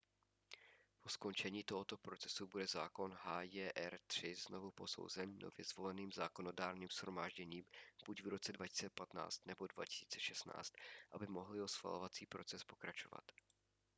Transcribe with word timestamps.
po 1.01 1.09
skončení 1.09 1.63
tohoto 1.63 1.97
procesu 1.97 2.47
bude 2.47 2.67
zákon 2.67 3.17
hjr-3 3.25 4.35
znovu 4.35 4.71
posouzen 4.71 5.39
nově 5.39 5.65
zvoleným 5.65 6.11
zákonodárným 6.11 6.89
shromážděním 6.89 7.65
buď 8.05 8.21
v 8.23 8.27
roce 8.27 8.51
2015 8.51 9.45
nebo 9.45 9.67
2016 9.67 10.73
aby 11.11 11.27
mohl 11.27 11.55
jeho 11.55 11.67
schvalovací 11.67 12.25
proces 12.25 12.63
pokračovat 12.63 13.31